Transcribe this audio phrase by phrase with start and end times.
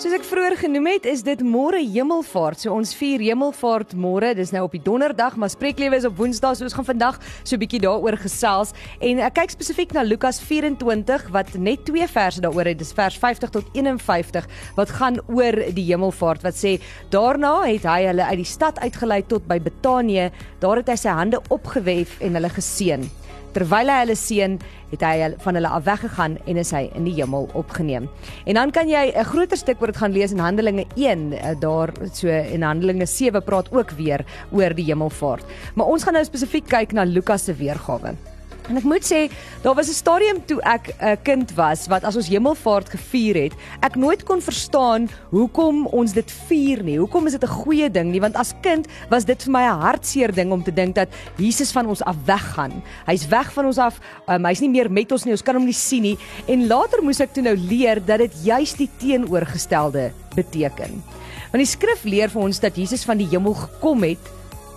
[0.00, 2.62] Soos ek vroeër genoem het, is dit môre Hemelvaart.
[2.62, 4.30] So ons vier Hemelvaart môre.
[4.32, 6.56] Dis nou op die donderdag, maar spreeklewe is op Woensdae.
[6.56, 10.40] So ons gaan vandag so 'n bietjie daaroor gesels en ek kyk spesifiek na Lukas
[10.40, 12.78] 24 wat net twee verse daaroor het.
[12.78, 16.80] Dis vers 50 tot 51 wat gaan oor die Hemelvaart wat sê
[17.10, 20.30] daarna het hy hulle uit die stad uitgelei tot by Betanië.
[20.60, 23.04] Daar het hy sy hande opgewef en hulle geseën.
[23.52, 24.58] Terwyl hy hulle seën,
[24.90, 28.08] het hy van hulle af weggegaan en is hy in die hemel opgeneem.
[28.46, 31.54] En dan kan jy 'n groter stuk oor dit gaan lees in Handelinge 1, eh,
[31.58, 35.44] daar so in Handelinge 7 praat ook weer oor die hemelvaart.
[35.74, 38.14] Maar ons gaan nou spesifiek kyk na Lukas se weergawe.
[38.70, 39.24] En ek moet sê,
[39.64, 43.52] daar was 'n stadium toe ek 'n kind was wat as ons hemelvaart gevier het,
[43.82, 46.98] ek nooit kon verstaan hoekom ons dit vier nie.
[46.98, 48.20] Hoekom is dit 'n goeie ding nie?
[48.20, 51.72] Want as kind was dit vir my 'n hartseer ding om te dink dat Jesus
[51.72, 52.82] van ons af weggaan.
[53.06, 53.98] Hy's weg van ons af.
[54.28, 55.32] Um, hy's nie meer met ons nie.
[55.32, 56.18] Ons kan hom nie sien nie.
[56.46, 61.02] En later moes ek toe nou leer dat dit juis die teenoorgestelde beteken.
[61.50, 64.30] Want die skrif leer vir ons dat Jesus van die hemel gekom het,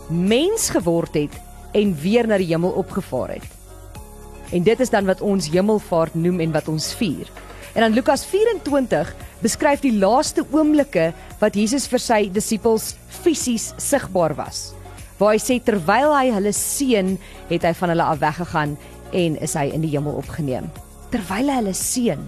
[0.10, 1.32] mens geword het
[1.74, 3.63] en weer na die hemel opgevaar het.
[4.54, 7.30] En dit is dan wat ons hemelvaart noem en wat ons vier.
[7.74, 11.10] En dan Lukas 24 beskryf die laaste oomblikke
[11.42, 14.72] wat Jesus vir sy disippels fisies sigbaar was.
[15.18, 17.16] Waar hy sê terwyl hy hulle seën,
[17.50, 18.78] het hy van hulle af weggegaan
[19.14, 20.70] en is hy in die hemel opgeneem.
[21.14, 22.22] Terwyl hy hulle seën.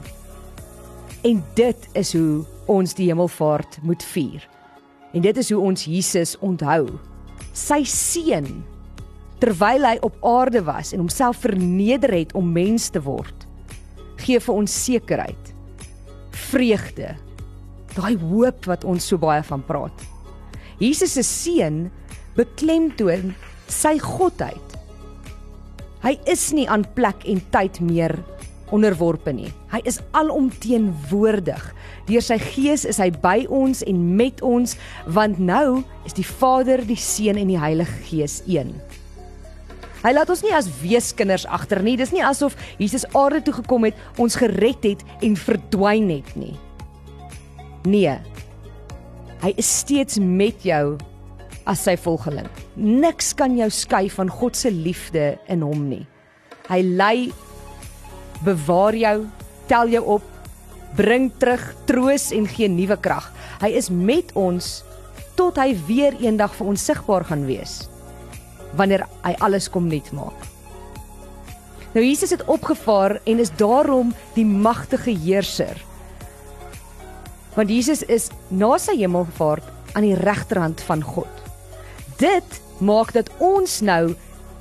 [1.25, 4.45] En dit is hoe ons die hemelvaart moet vier.
[5.13, 6.89] En dit is hoe ons Jesus onthou.
[7.53, 8.49] Sy seën
[9.43, 13.47] terwyl hy op aarde was en homself verneder het om mens te word,
[14.23, 15.53] gee vir ons sekerheid,
[16.49, 17.15] vreugde,
[17.95, 20.05] daai hoop wat ons so baie van praat.
[20.79, 21.85] Jesus se seun
[22.35, 23.33] beklemtoon
[23.71, 24.61] sy godheid.
[26.03, 28.13] Hy is nie aan plek en tyd meer
[28.75, 29.49] onderworpe nie.
[29.71, 31.63] Hy is alomteenwoordig.
[32.09, 34.75] Deur sy gees is hy by ons en met ons
[35.15, 38.75] want nou is die Vader, die Seun en die Heilige Gees een.
[40.05, 41.95] Hy laat ons nie as weeskinders agter nie.
[41.97, 46.53] Dis nie asof Jesus aarde toe gekom het, ons gered het en verdwyn het nie.
[47.89, 48.13] Nee.
[49.41, 50.97] Hy is steeds met jou
[51.65, 52.45] as sy volgeling.
[52.77, 56.03] Niks kan jou skei van God se liefde in hom nie.
[56.69, 57.17] Hy lei
[58.45, 59.17] bewaar jou,
[59.69, 60.29] tel jou op,
[60.97, 63.31] bring terug troos en gee nuwe krag.
[63.65, 64.77] Hy is met ons
[65.35, 67.87] tot hy weer eendag vir ons sigbaar gaan wees
[68.75, 70.55] wanneer hy alles kom net maak.
[71.95, 75.79] Nou Jesus het opgevaar en is daarom die magtige heerser.
[77.55, 81.31] Want Jesus is na sy hemelvaart aan die regterhand van God.
[82.19, 84.11] Dit maak dat ons nou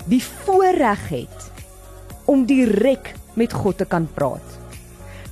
[0.07, 1.51] die voorreg het
[2.31, 4.47] om direk met God te kan praat.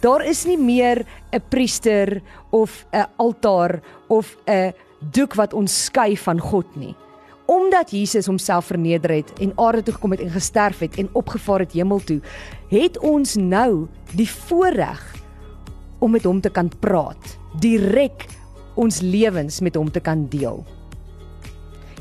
[0.02, 2.20] Daar is nie meer 'n priester
[2.50, 4.74] of 'n altaar of 'n
[5.12, 6.96] doek wat ons skei van God nie
[7.46, 11.58] omdat Jesus homself verneder het en aarde toe gekom het en gesterf het en opgevaar
[11.58, 12.20] het hemel toe,
[12.68, 15.02] het ons nou die voorreg
[15.98, 18.26] om met hom te kan praat, direk
[18.74, 20.64] ons lewens met hom te kan deel.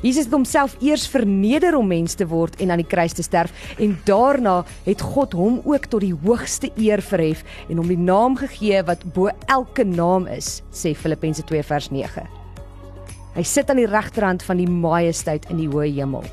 [0.01, 3.53] Jesus het homself eers verneder om mens te word en aan die kruis te sterf
[3.77, 8.39] en daarna het God hom ook tot die hoogste eer verhef en hom die naam
[8.41, 12.40] gegee wat bo elke naam is, sê Filippense 2 vers 9.
[13.31, 16.25] Hy sit aan die regterhand van die majesteit in die hoë hemel.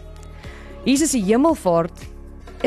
[0.86, 2.06] Jesus se hemelvaart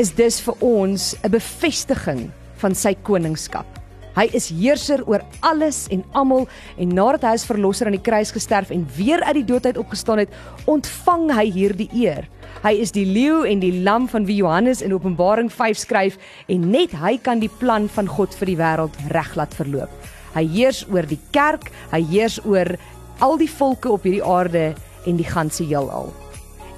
[0.00, 3.66] is dus vir ons 'n bevestiging van sy koningskap.
[4.12, 8.30] Hy is heerser oor alles en almal en nadat hy as verlosser aan die kruis
[8.30, 10.28] gesterf en weer uit die dood uit opgestaan het,
[10.66, 12.28] ontvang hy hierdie eer.
[12.62, 16.70] Hy is die leeu en die lam van wie Johannes in Openbaring 5 skryf en
[16.70, 19.90] net hy kan die plan van God vir die wêreld reg laat verloop.
[20.32, 22.76] Hy heers oor die kerk, hy heers oor
[23.22, 24.72] al die volke op hierdie aarde
[25.06, 26.10] en die ganse heelal.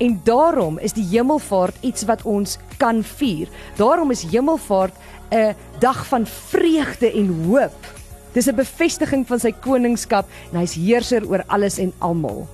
[0.03, 3.49] En daarom is die hemelvaart iets wat ons kan vier.
[3.79, 4.95] Daarom is hemelvaart
[5.31, 7.79] 'n dag van vreugde en hoop.
[8.33, 12.47] Dis 'n bevestiging van sy koningskap en hy's heerser oor alles en almal.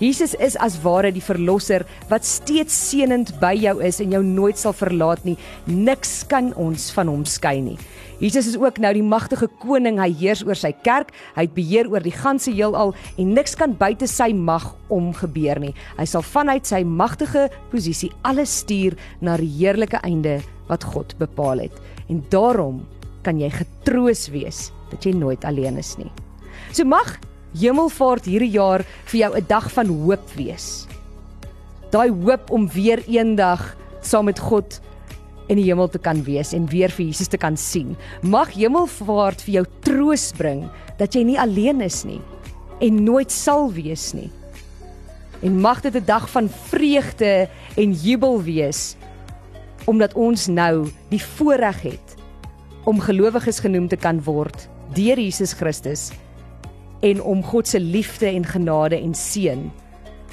[0.00, 4.58] Jesus is as ware die verlosser wat steeds seënend by jou is en jou nooit
[4.58, 5.36] sal verlaat nie.
[5.66, 7.76] Niks kan ons van hom skei nie.
[8.22, 9.98] Jesus is ook nou die magtige koning.
[9.98, 11.10] Hy heers oor sy kerk.
[11.34, 15.74] Hy het beheer oor die ganse heelal en niks kan buite sy mag omgebeur nie.
[15.98, 20.38] Hy sal vanuit sy magtige posisie alles stuur na die heerlike einde
[20.70, 21.82] wat God bepaal het.
[22.08, 22.84] En daarom
[23.26, 26.10] kan jy getroos wees dat jy nooit alleen is nie.
[26.72, 27.16] So mag
[27.52, 30.86] Hemelvaart hierdie jaar vir jou 'n dag van hoop wees.
[31.90, 34.80] Daai hoop om weer eendag saam met God
[35.48, 37.96] in die hemel te kan wees en weer vir Jesus te kan sien.
[38.22, 42.20] Mag hemelvaart vir jou troos bring dat jy nie alleen is nie
[42.80, 44.30] en nooit sal wees nie.
[45.42, 48.96] En mag dit 'n dag van vreugde en jubel wees
[49.84, 52.16] omdat ons nou die voorreg het
[52.84, 56.12] om gelowiges genoem te kan word deur Jesus Christus
[57.02, 59.70] en om God se liefde en genade en seën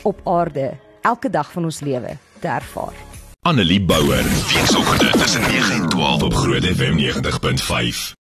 [0.02, 0.72] op aarde
[1.02, 2.94] elke dag van ons lewe te ervaar.
[3.42, 4.24] Annelie Bouwer,
[4.54, 8.18] weekoggend tussen 9 en 12 op Groot FM 90.5.